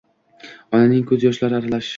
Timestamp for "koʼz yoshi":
1.13-1.47